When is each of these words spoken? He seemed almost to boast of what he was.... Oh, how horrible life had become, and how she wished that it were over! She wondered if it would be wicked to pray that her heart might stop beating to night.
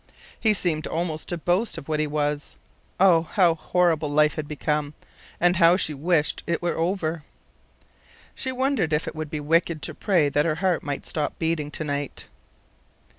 He 0.39 0.55
seemed 0.55 0.87
almost 0.87 1.29
to 1.29 1.37
boast 1.37 1.77
of 1.77 1.87
what 1.87 1.99
he 1.99 2.07
was.... 2.07 2.55
Oh, 2.99 3.21
how 3.21 3.53
horrible 3.53 4.09
life 4.09 4.33
had 4.33 4.47
become, 4.47 4.95
and 5.39 5.57
how 5.57 5.77
she 5.77 5.93
wished 5.93 6.41
that 6.47 6.53
it 6.53 6.61
were 6.63 6.75
over! 6.75 7.23
She 8.33 8.51
wondered 8.51 8.93
if 8.93 9.07
it 9.07 9.13
would 9.15 9.29
be 9.29 9.39
wicked 9.39 9.83
to 9.83 9.93
pray 9.93 10.27
that 10.27 10.43
her 10.43 10.55
heart 10.55 10.81
might 10.81 11.05
stop 11.05 11.37
beating 11.37 11.69
to 11.69 11.83
night. 11.83 12.27